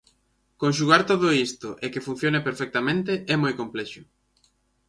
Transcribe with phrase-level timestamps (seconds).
[0.61, 4.01] Conxugar todo isto e que funcione perfectamente é moi complexo.